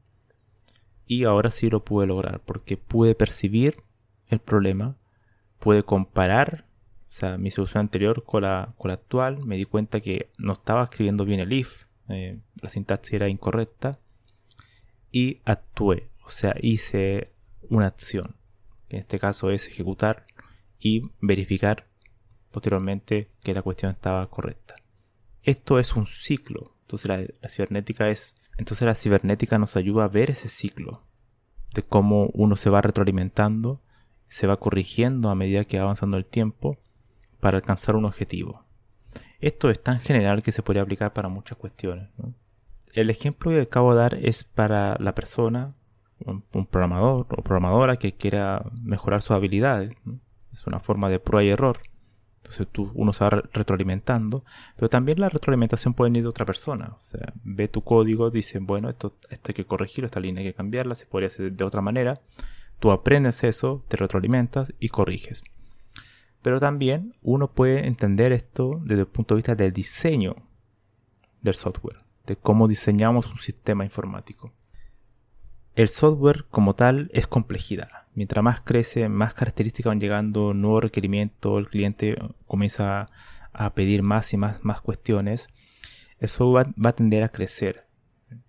Y 1.06 1.24
ahora 1.24 1.50
sí 1.50 1.68
lo 1.68 1.84
pude 1.84 2.06
lograr 2.06 2.40
porque 2.40 2.78
pude 2.78 3.14
percibir 3.14 3.82
el 4.28 4.38
problema, 4.38 4.96
pude 5.58 5.82
comparar 5.82 6.64
o 7.10 7.14
sea, 7.14 7.36
mi 7.36 7.50
solución 7.50 7.82
anterior 7.82 8.24
con 8.24 8.44
la, 8.44 8.72
con 8.78 8.88
la 8.88 8.94
actual, 8.94 9.44
me 9.44 9.58
di 9.58 9.66
cuenta 9.66 10.00
que 10.00 10.30
no 10.38 10.54
estaba 10.54 10.84
escribiendo 10.84 11.26
bien 11.26 11.40
el 11.40 11.52
if, 11.52 11.84
eh, 12.08 12.38
la 12.62 12.70
sintaxis 12.70 13.12
era 13.12 13.28
incorrecta, 13.28 13.98
y 15.10 15.42
actué, 15.44 16.08
o 16.24 16.30
sea, 16.30 16.54
hice 16.62 17.30
una 17.68 17.88
acción. 17.88 18.36
En 18.88 19.00
este 19.00 19.18
caso 19.18 19.50
es 19.50 19.68
ejecutar 19.68 20.24
y 20.82 21.10
verificar 21.20 21.86
posteriormente 22.50 23.30
que 23.42 23.54
la 23.54 23.62
cuestión 23.62 23.92
estaba 23.92 24.28
correcta. 24.28 24.74
Esto 25.42 25.78
es 25.78 25.94
un 25.94 26.06
ciclo. 26.06 26.74
Entonces 26.82 27.08
la, 27.08 27.48
cibernética 27.48 28.08
es. 28.08 28.36
Entonces 28.58 28.84
la 28.84 28.94
cibernética 28.94 29.58
nos 29.58 29.76
ayuda 29.76 30.04
a 30.04 30.08
ver 30.08 30.30
ese 30.30 30.48
ciclo. 30.48 31.04
De 31.72 31.82
cómo 31.82 32.26
uno 32.34 32.56
se 32.56 32.68
va 32.68 32.82
retroalimentando, 32.82 33.80
se 34.28 34.46
va 34.46 34.58
corrigiendo 34.58 35.30
a 35.30 35.34
medida 35.34 35.64
que 35.64 35.78
va 35.78 35.84
avanzando 35.84 36.16
el 36.16 36.26
tiempo 36.26 36.78
para 37.40 37.58
alcanzar 37.58 37.96
un 37.96 38.04
objetivo. 38.04 38.64
Esto 39.40 39.70
es 39.70 39.82
tan 39.82 40.00
general 40.00 40.42
que 40.42 40.52
se 40.52 40.62
puede 40.62 40.80
aplicar 40.80 41.12
para 41.12 41.28
muchas 41.28 41.58
cuestiones. 41.58 42.08
El 42.92 43.08
ejemplo 43.08 43.50
que 43.50 43.62
acabo 43.62 43.94
de 43.94 44.00
dar 44.00 44.14
es 44.14 44.44
para 44.44 44.96
la 44.98 45.14
persona, 45.14 45.74
un, 46.24 46.42
programador 46.66 47.26
o 47.30 47.42
programadora 47.42 47.96
que 47.96 48.12
quiera 48.12 48.64
mejorar 48.82 49.22
sus 49.22 49.32
habilidades. 49.32 49.96
Es 50.52 50.66
una 50.66 50.80
forma 50.80 51.08
de 51.08 51.18
prueba 51.18 51.44
y 51.44 51.50
error. 51.50 51.80
Entonces 52.42 52.66
tú, 52.70 52.90
uno 52.94 53.12
se 53.12 53.24
va 53.24 53.30
retroalimentando, 53.30 54.44
pero 54.76 54.88
también 54.88 55.20
la 55.20 55.28
retroalimentación 55.28 55.94
puede 55.94 56.10
venir 56.10 56.24
de 56.24 56.28
otra 56.28 56.44
persona. 56.44 56.94
O 56.98 57.00
sea, 57.00 57.32
ve 57.44 57.68
tu 57.68 57.82
código, 57.82 58.30
dice, 58.30 58.58
bueno, 58.58 58.90
esto, 58.90 59.16
esto 59.30 59.50
hay 59.50 59.54
que 59.54 59.64
corregirlo, 59.64 60.06
esta 60.06 60.20
línea 60.20 60.40
hay 60.42 60.48
que 60.48 60.54
cambiarla, 60.54 60.96
se 60.96 61.06
podría 61.06 61.28
hacer 61.28 61.52
de 61.52 61.64
otra 61.64 61.80
manera. 61.80 62.20
Tú 62.80 62.90
aprendes 62.90 63.44
eso, 63.44 63.84
te 63.86 63.96
retroalimentas 63.96 64.72
y 64.80 64.88
corriges. 64.88 65.44
Pero 66.42 66.58
también 66.58 67.14
uno 67.22 67.52
puede 67.52 67.86
entender 67.86 68.32
esto 68.32 68.80
desde 68.82 69.02
el 69.02 69.08
punto 69.08 69.34
de 69.34 69.38
vista 69.38 69.54
del 69.54 69.72
diseño 69.72 70.34
del 71.40 71.54
software, 71.54 71.98
de 72.26 72.34
cómo 72.34 72.66
diseñamos 72.66 73.26
un 73.30 73.38
sistema 73.38 73.84
informático. 73.84 74.52
El 75.74 75.88
software 75.88 76.44
como 76.50 76.74
tal 76.74 77.10
es 77.14 77.26
complejidad. 77.26 77.88
Mientras 78.14 78.44
más 78.44 78.60
crece, 78.60 79.08
más 79.08 79.32
características 79.32 79.90
van 79.90 80.00
llegando, 80.00 80.52
nuevos 80.52 80.82
requerimientos, 80.82 81.58
el 81.58 81.68
cliente 81.68 82.16
comienza 82.46 83.06
a 83.54 83.72
pedir 83.72 84.02
más 84.02 84.34
y 84.34 84.36
más, 84.36 84.62
más 84.64 84.82
cuestiones. 84.82 85.48
El 86.18 86.28
software 86.28 86.68
va 86.74 86.90
a 86.90 86.94
tender 86.94 87.22
a 87.22 87.30
crecer 87.30 87.86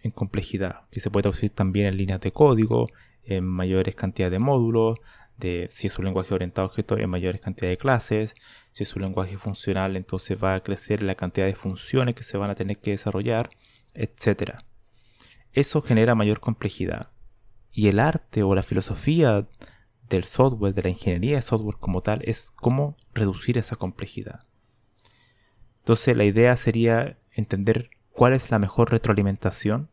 en 0.02 0.12
complejidad, 0.12 0.82
que 0.92 1.00
se 1.00 1.10
puede 1.10 1.24
traducir 1.24 1.50
también 1.50 1.88
en 1.88 1.98
líneas 1.98 2.20
de 2.20 2.34
código, 2.34 2.90
en 3.24 3.46
mayores 3.46 3.96
cantidades 3.96 4.34
de 4.34 4.40
módulos, 4.40 5.00
de 5.38 5.68
si 5.72 5.88
es 5.88 5.98
un 5.98 6.06
lenguaje 6.06 6.34
orientado 6.34 6.68
a 6.68 6.70
objetos 6.70 7.00
en 7.00 7.10
mayores 7.10 7.40
cantidades 7.40 7.78
de 7.78 7.82
clases, 7.82 8.36
si 8.72 8.84
es 8.84 8.96
un 8.96 9.02
lenguaje 9.02 9.38
funcional 9.38 9.96
entonces 9.96 10.38
va 10.42 10.56
a 10.56 10.60
crecer 10.60 11.02
la 11.04 11.16
cantidad 11.16 11.48
de 11.48 11.56
funciones 11.56 12.16
que 12.16 12.24
se 12.24 12.38
van 12.38 12.50
a 12.50 12.56
tener 12.56 12.80
que 12.80 12.92
desarrollar, 12.92 13.50
etc. 13.94 14.64
Eso 15.54 15.82
genera 15.82 16.16
mayor 16.16 16.40
complejidad. 16.40 17.10
Y 17.72 17.88
el 17.88 18.00
arte 18.00 18.44
o 18.44 18.54
la 18.54 18.64
filosofía 18.64 19.48
del 20.10 20.26
software, 20.26 20.74
de 20.74 20.84
la 20.84 20.90
ingeniería 20.90 21.38
de 21.38 21.42
software 21.42 21.78
como 21.80 22.02
tal, 22.02 22.22
es 22.26 22.52
cómo 22.56 22.96
reducir 23.14 23.58
esa 23.58 23.76
complejidad. 23.76 24.46
Entonces 25.80 26.16
la 26.16 26.24
idea 26.24 26.56
sería 26.56 27.18
entender 27.32 27.90
cuál 28.12 28.34
es 28.34 28.52
la 28.52 28.60
mejor 28.60 28.92
retroalimentación 28.92 29.90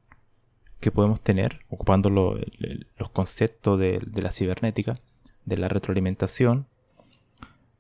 que 0.79 0.91
podemos 0.91 1.21
tener, 1.21 1.61
ocupando 1.69 2.11
los 2.11 3.11
conceptos 3.11 3.79
de 3.79 4.23
la 4.23 4.31
cibernética, 4.31 4.99
de 5.45 5.57
la 5.57 5.69
retroalimentación 5.69 6.67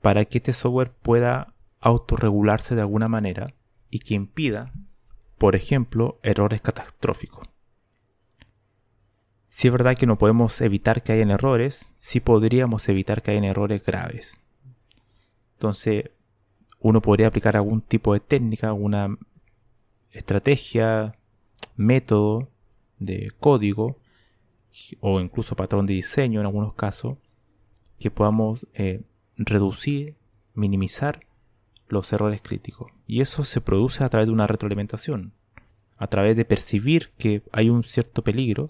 para 0.00 0.24
que 0.24 0.38
este 0.38 0.52
software 0.52 0.92
pueda 0.92 1.54
autorregularse 1.80 2.74
de 2.74 2.80
alguna 2.80 3.08
manera 3.08 3.54
y 3.90 4.00
que 4.00 4.14
impida, 4.14 4.72
por 5.38 5.56
ejemplo, 5.56 6.18
errores 6.22 6.60
catastróficos. 6.60 7.49
Si 9.50 9.66
es 9.66 9.72
verdad 9.72 9.96
que 9.96 10.06
no 10.06 10.16
podemos 10.16 10.60
evitar 10.60 11.02
que 11.02 11.12
hayan 11.12 11.32
errores, 11.32 11.88
sí 11.96 12.20
podríamos 12.20 12.88
evitar 12.88 13.20
que 13.20 13.32
hayan 13.32 13.42
errores 13.42 13.84
graves. 13.84 14.38
Entonces, 15.54 16.10
uno 16.78 17.02
podría 17.02 17.26
aplicar 17.26 17.56
algún 17.56 17.80
tipo 17.80 18.14
de 18.14 18.20
técnica, 18.20 18.68
alguna 18.68 19.18
estrategia, 20.12 21.16
método 21.76 22.48
de 23.00 23.32
código 23.40 23.98
o 25.00 25.20
incluso 25.20 25.56
patrón 25.56 25.84
de 25.84 25.94
diseño 25.94 26.38
en 26.38 26.46
algunos 26.46 26.74
casos 26.74 27.16
que 27.98 28.12
podamos 28.12 28.68
eh, 28.74 29.02
reducir, 29.36 30.14
minimizar 30.54 31.26
los 31.88 32.12
errores 32.12 32.40
críticos. 32.40 32.92
Y 33.08 33.20
eso 33.20 33.42
se 33.44 33.60
produce 33.60 34.04
a 34.04 34.08
través 34.10 34.28
de 34.28 34.32
una 34.32 34.46
retroalimentación, 34.46 35.32
a 35.98 36.06
través 36.06 36.36
de 36.36 36.44
percibir 36.44 37.10
que 37.18 37.42
hay 37.50 37.68
un 37.68 37.82
cierto 37.82 38.22
peligro 38.22 38.68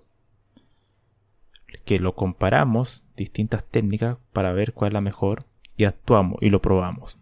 que 1.84 1.98
lo 1.98 2.14
comparamos 2.14 3.02
distintas 3.16 3.66
técnicas 3.66 4.18
para 4.32 4.52
ver 4.52 4.72
cuál 4.72 4.88
es 4.90 4.94
la 4.94 5.00
mejor 5.00 5.44
y 5.76 5.84
actuamos 5.84 6.38
y 6.40 6.50
lo 6.50 6.62
probamos. 6.62 7.18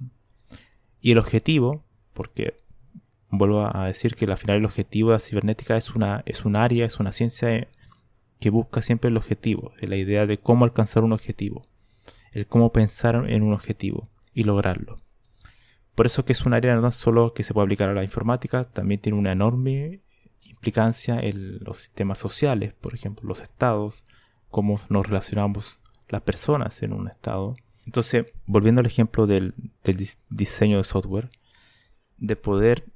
Y 1.01 1.13
el 1.13 1.19
objetivo, 1.19 1.85
porque 2.15 2.57
vuelvo 3.31 3.69
a 3.75 3.87
decir 3.87 4.15
que 4.15 4.25
al 4.25 4.39
final 4.39 4.57
el 4.57 4.65
objetivo 4.65 5.11
de 5.11 5.17
la 5.17 5.21
cibernética 5.21 5.77
es 5.77 5.95
una, 5.95 6.23
es 6.27 6.45
un 6.45 6.57
área, 6.57 6.87
es 6.87 6.99
una 6.99 7.13
ciencia 7.13 7.69
que 8.41 8.51
busca 8.51 8.83
siempre 8.83 9.11
el 9.11 9.17
objetivo, 9.17 9.73
la 9.81 9.97
idea 9.97 10.27
de 10.27 10.39
cómo 10.39 10.65
alcanzar 10.65 11.05
un 11.05 11.13
objetivo, 11.13 11.63
el 12.33 12.47
cómo 12.47 12.73
pensar 12.73 13.17
en 13.29 13.43
un 13.43 13.53
objetivo 13.53 14.09
y 14.35 14.45
lograrlo. 14.45 14.97
Por 15.95 16.07
eso 16.07 16.25
que 16.25 16.33
es 16.33 16.47
un 16.47 16.55
área 16.55 16.77
no 16.77 16.93
solo 16.93 17.35
que 17.35 17.43
se 17.43 17.53
puede 17.53 17.65
aplicar 17.65 17.89
a 17.89 17.95
la 17.95 18.05
informática, 18.05 18.65
también 18.65 19.01
tiene 19.01 19.19
una 19.19 19.33
enorme 19.33 20.01
implicancia 20.45 21.19
en 21.19 21.59
los 21.59 21.79
sistemas 21.79 22.19
sociales, 22.19 22.73
por 22.75 22.95
ejemplo, 22.95 23.29
los 23.29 23.41
estados, 23.41 24.05
cómo 24.51 24.79
nos 24.89 25.07
relacionamos 25.07 25.81
las 26.09 26.23
personas 26.23 26.83
en 26.83 26.93
un 26.93 27.09
estado. 27.09 27.55
Entonces, 27.85 28.27
volviendo 28.47 28.81
al 28.81 28.87
ejemplo 28.87 29.27
del, 29.27 29.55
diseño 30.31 30.79
de 30.79 30.85
software, 30.85 31.31
de 32.19 32.37
poder 32.37 32.87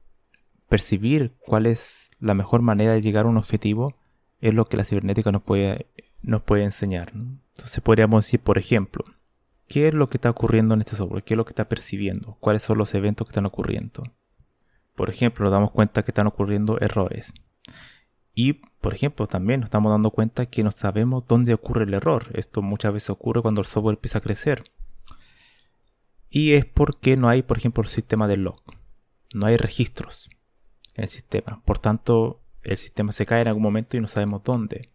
percibir 0.68 1.34
cuál 1.38 1.66
es 1.66 2.10
la 2.18 2.34
mejor 2.34 2.62
manera 2.62 2.92
de 2.92 3.02
llegar 3.02 3.26
a 3.26 3.28
un 3.28 3.36
objetivo, 3.36 3.94
es 4.40 4.54
lo 4.54 4.64
que 4.64 4.76
la 4.76 4.84
cibernética 4.84 5.30
nos 5.30 5.42
puede, 5.42 5.86
enseñar. 6.48 7.12
Entonces 7.14 7.80
podríamos 7.80 8.24
decir, 8.24 8.40
por 8.40 8.58
ejemplo, 8.58 9.04
¿Qué 9.72 9.88
es 9.88 9.94
lo 9.94 10.10
que 10.10 10.18
está 10.18 10.28
ocurriendo 10.28 10.74
en 10.74 10.82
este 10.82 10.96
software? 10.96 11.24
¿Qué 11.24 11.32
es 11.32 11.38
lo 11.38 11.46
que 11.46 11.52
está 11.52 11.66
percibiendo? 11.66 12.36
¿Cuáles 12.40 12.62
son 12.62 12.76
los 12.76 12.92
eventos 12.92 13.26
que 13.26 13.30
están 13.30 13.46
ocurriendo? 13.46 14.02
Por 14.94 15.08
ejemplo, 15.08 15.44
nos 15.44 15.50
damos 15.50 15.70
cuenta 15.70 16.02
que 16.02 16.10
están 16.10 16.26
ocurriendo 16.26 16.78
errores. 16.78 17.32
Y, 18.34 18.54
por 18.54 18.94
ejemplo, 18.94 19.26
también 19.26 19.60
nos 19.60 19.68
estamos 19.68 19.92
dando 19.92 20.10
cuenta 20.10 20.46
que 20.46 20.62
no 20.62 20.70
sabemos 20.70 21.26
dónde 21.26 21.54
ocurre 21.54 21.84
el 21.84 21.94
error. 21.94 22.26
Esto 22.34 22.62
muchas 22.62 22.92
veces 22.92 23.10
ocurre 23.10 23.42
cuando 23.42 23.60
el 23.60 23.66
software 23.66 23.96
empieza 23.96 24.18
a 24.18 24.22
crecer. 24.22 24.64
Y 26.30 26.54
es 26.54 26.64
porque 26.64 27.16
no 27.16 27.28
hay, 27.28 27.42
por 27.42 27.58
ejemplo, 27.58 27.82
el 27.82 27.90
sistema 27.90 28.26
de 28.26 28.38
log. 28.38 28.62
No 29.34 29.46
hay 29.46 29.56
registros 29.56 30.30
en 30.94 31.04
el 31.04 31.10
sistema. 31.10 31.62
Por 31.64 31.78
tanto, 31.78 32.40
el 32.62 32.78
sistema 32.78 33.12
se 33.12 33.26
cae 33.26 33.42
en 33.42 33.48
algún 33.48 33.62
momento 33.62 33.96
y 33.96 34.00
no 34.00 34.08
sabemos 34.08 34.42
dónde. 34.42 34.90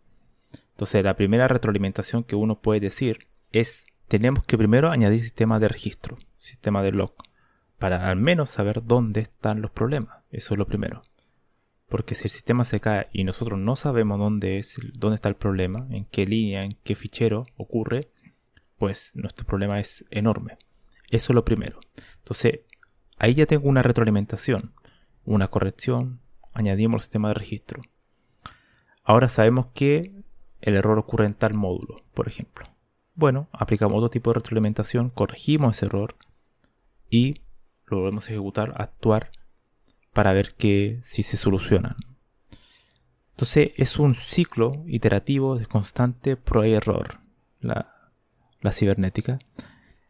Entonces, 0.72 1.04
la 1.04 1.16
primera 1.16 1.48
retroalimentación 1.48 2.24
que 2.24 2.36
uno 2.36 2.60
puede 2.60 2.80
decir 2.80 3.28
es 3.52 3.86
tenemos 4.08 4.46
que 4.46 4.58
primero 4.58 4.90
añadir 4.90 5.22
sistema 5.22 5.60
de 5.60 5.68
registro, 5.68 6.18
sistema 6.40 6.82
de 6.82 6.92
log, 6.92 7.14
para 7.78 8.10
al 8.10 8.16
menos 8.16 8.50
saber 8.50 8.84
dónde 8.84 9.22
están 9.22 9.62
los 9.62 9.72
problemas. 9.72 10.24
Eso 10.32 10.54
es 10.54 10.58
lo 10.58 10.66
primero. 10.66 11.02
Porque 11.88 12.16
si 12.16 12.26
el 12.26 12.32
sistema 12.32 12.64
se 12.64 12.80
cae 12.80 13.08
y 13.14 13.24
nosotros 13.24 13.60
no 13.60 13.76
sabemos 13.76 14.20
dónde 14.20 14.60
es, 14.60 14.76
dónde 14.94 15.16
está 15.16 15.30
el 15.30 15.36
problema, 15.36 15.88
en 15.90 16.06
qué 16.06 16.26
línea, 16.26 16.64
en 16.64 16.78
qué 16.84 16.96
fichero 16.96 17.46
ocurre, 17.56 18.10
pues 18.78 19.14
nuestro 19.16 19.46
problema 19.46 19.80
es 19.80 20.06
enorme. 20.10 20.58
Eso 21.10 21.32
es 21.32 21.36
lo 21.36 21.46
primero. 21.46 21.80
Entonces, 22.18 22.60
ahí 23.18 23.34
ya 23.34 23.46
tengo 23.46 23.70
una 23.70 23.84
retroalimentación, 23.84 24.74
una 25.24 25.48
corrección, 25.48 26.20
añadimos 26.54 27.02
el 27.02 27.06
sistema 27.06 27.30
de 27.30 27.36
registro. 27.36 27.82
Ahora 29.04 29.30
sabemos 29.30 29.68
que 29.74 30.12
el 30.60 30.76
error 30.76 31.00
ocurre 31.00 31.26
en 31.26 31.36
tal 31.36 31.54
módulo, 31.54 32.04
por 32.14 32.28
ejemplo. 32.28 32.68
Bueno, 33.16 33.48
aplicamos 33.54 33.98
otro 33.98 34.10
tipo 34.10 34.32
de 34.32 34.36
retroalimentación, 34.36 35.10
corregimos 35.10 35.78
ese 35.78 35.86
error 35.86 36.16
y 37.10 37.36
lo 37.86 37.98
volvemos 38.00 38.28
a 38.28 38.32
ejecutar, 38.32 38.74
actuar 38.78 39.32
para 40.18 40.34
ver 40.34 40.56
que 40.56 41.00
si 41.04 41.22
se 41.22 41.38
solucionan. 41.38 41.96
Entonces 43.34 43.74
es 43.78 44.00
un 44.00 44.16
ciclo 44.16 44.84
iterativo 44.88 45.60
de 45.60 45.68
constante 45.68 46.36
prueba 46.36 46.68
y 46.68 46.74
error, 46.74 47.20
la, 47.60 48.10
la 48.62 48.72
cibernética, 48.72 49.38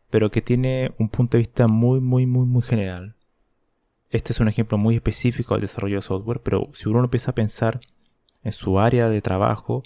pero 0.09 0.31
que 0.31 0.41
tiene 0.41 0.93
un 0.97 1.09
punto 1.09 1.35
de 1.35 1.41
vista 1.41 1.67
muy, 1.67 1.99
muy, 1.99 2.25
muy, 2.25 2.45
muy 2.45 2.61
general. 2.61 3.15
Este 4.09 4.31
es 4.31 4.39
un 4.39 4.47
ejemplo 4.47 4.77
muy 4.77 4.95
específico 4.95 5.55
del 5.55 5.63
desarrollo 5.63 5.97
de 5.97 6.03
software, 6.03 6.39
pero 6.41 6.69
si 6.73 6.87
uno 6.87 7.03
empieza 7.03 7.31
a 7.31 7.35
pensar 7.35 7.81
en 8.43 8.53
su 8.53 8.79
área 8.79 9.09
de 9.09 9.21
trabajo, 9.21 9.83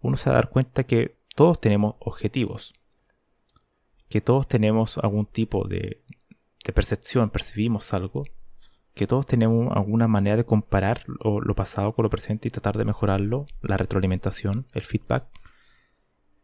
uno 0.00 0.16
se 0.16 0.30
va 0.30 0.36
a 0.36 0.38
dar 0.38 0.48
cuenta 0.48 0.84
que 0.84 1.18
todos 1.34 1.60
tenemos 1.60 1.96
objetivos, 1.98 2.72
que 4.08 4.22
todos 4.22 4.48
tenemos 4.48 4.96
algún 4.96 5.26
tipo 5.26 5.68
de, 5.68 6.00
percepción, 6.74 7.28
percibimos 7.28 7.92
algo, 7.92 8.24
que 8.98 9.06
todos 9.06 9.26
tenemos 9.26 9.74
alguna 9.76 10.08
manera 10.08 10.36
de 10.36 10.44
comparar 10.44 11.04
lo, 11.06 11.40
lo, 11.40 11.54
pasado 11.54 11.94
con 11.94 12.02
lo 12.02 12.10
presente 12.10 12.48
y 12.48 12.50
tratar 12.50 12.76
de 12.76 12.84
mejorarlo, 12.84 13.46
la 13.62 13.76
retroalimentación, 13.76 14.66
el 14.72 14.82
feedback, 14.82 15.24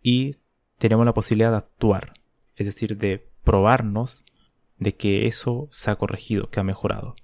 y 0.03 0.37
tenemos 0.79 1.05
la 1.05 1.15
posibilidad 1.15 1.51
de 1.51 1.57
actuar, 1.57 2.13
es 2.55 2.67
decir, 2.67 2.97
de 2.97 3.29
probarnos 3.43 4.25
de 4.79 4.95
que 4.95 5.27
eso 5.27 5.69
se 5.73 5.91
ha 5.91 5.97
corregido, 5.97 6.49
que 6.49 6.61
ha 6.61 6.63
mejorado. 6.63 7.17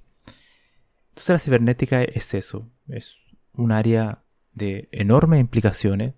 Entonces 1.10 1.30
la 1.30 1.38
cibernética 1.38 2.02
es 2.02 2.34
eso, 2.34 2.68
es 2.88 3.18
un 3.54 3.70
área 3.70 4.24
de 4.52 4.88
enormes 4.90 5.38
implicaciones 5.38 6.14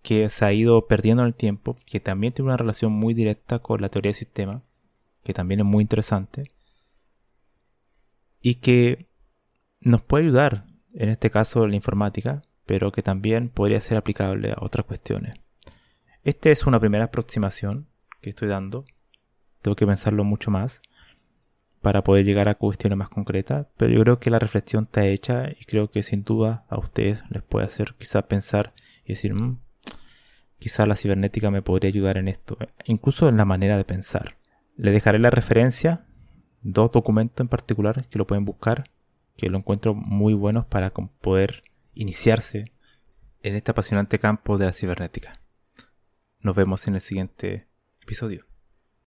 que 0.00 0.30
se 0.30 0.46
ha 0.46 0.52
ido 0.54 0.86
perdiendo 0.86 1.24
en 1.24 1.28
el 1.28 1.34
tiempo, 1.34 1.76
que 1.84 2.00
también 2.00 2.32
tiene 2.32 2.48
una 2.48 2.56
relación 2.56 2.90
muy 2.90 3.12
directa 3.12 3.58
con 3.58 3.82
la 3.82 3.90
teoría 3.90 4.10
de 4.10 4.14
sistema, 4.14 4.62
que 5.24 5.34
también 5.34 5.60
es 5.60 5.66
muy 5.66 5.82
interesante, 5.82 6.50
y 8.42 8.56
que 8.56 9.06
nos 9.80 10.02
puede 10.02 10.24
ayudar, 10.24 10.66
en 10.94 11.08
este 11.08 11.30
caso 11.30 11.66
la 11.66 11.76
informática, 11.76 12.42
pero 12.66 12.92
que 12.92 13.02
también 13.02 13.48
podría 13.48 13.80
ser 13.80 13.96
aplicable 13.96 14.52
a 14.52 14.58
otras 14.60 14.86
cuestiones. 14.86 15.34
Esta 16.24 16.50
es 16.50 16.66
una 16.66 16.78
primera 16.78 17.04
aproximación 17.04 17.88
que 18.20 18.30
estoy 18.30 18.48
dando, 18.48 18.84
tengo 19.62 19.74
que 19.74 19.86
pensarlo 19.86 20.24
mucho 20.24 20.50
más 20.50 20.82
para 21.80 22.04
poder 22.04 22.24
llegar 22.24 22.48
a 22.48 22.54
cuestiones 22.54 22.98
más 22.98 23.08
concretas, 23.08 23.66
pero 23.76 23.92
yo 23.92 24.00
creo 24.02 24.20
que 24.20 24.30
la 24.30 24.38
reflexión 24.38 24.84
está 24.84 25.06
hecha 25.06 25.48
y 25.50 25.64
creo 25.64 25.90
que 25.90 26.02
sin 26.02 26.22
duda 26.22 26.64
a 26.68 26.78
ustedes 26.78 27.22
les 27.30 27.42
puede 27.42 27.66
hacer 27.66 27.94
quizás 27.98 28.24
pensar 28.24 28.74
y 29.04 29.14
decir, 29.14 29.34
mm, 29.34 29.58
Quizá 30.62 30.86
la 30.86 30.94
cibernética 30.94 31.50
me 31.50 31.60
podría 31.60 31.88
ayudar 31.88 32.18
en 32.18 32.28
esto, 32.28 32.56
incluso 32.84 33.28
en 33.28 33.36
la 33.36 33.44
manera 33.44 33.76
de 33.76 33.84
pensar. 33.84 34.36
Le 34.76 34.92
dejaré 34.92 35.18
la 35.18 35.30
referencia, 35.30 36.06
dos 36.62 36.92
documentos 36.92 37.40
en 37.44 37.48
particular 37.48 38.06
que 38.08 38.18
lo 38.18 38.26
pueden 38.26 38.44
buscar, 38.44 38.90
que 39.36 39.48
lo 39.48 39.58
encuentro 39.58 39.94
muy 39.94 40.34
buenos 40.34 40.66
para 40.66 40.90
poder 40.90 41.62
iniciarse 41.94 42.72
en 43.42 43.54
este 43.54 43.70
apasionante 43.70 44.18
campo 44.18 44.58
de 44.58 44.66
la 44.66 44.72
cibernética. 44.72 45.40
Nos 46.40 46.56
vemos 46.56 46.86
en 46.88 46.94
el 46.94 47.00
siguiente 47.00 47.66
episodio. 48.00 48.51